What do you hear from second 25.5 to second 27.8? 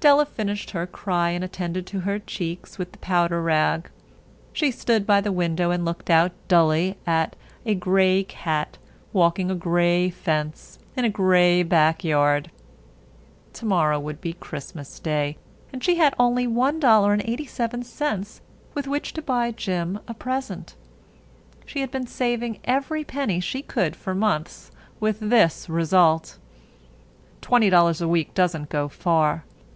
result. Twenty